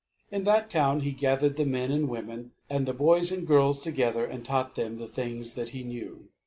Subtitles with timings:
[0.31, 4.25] In that town he gathered the men and women and the boys and girls together
[4.25, 6.27] and taught them the things that he knew.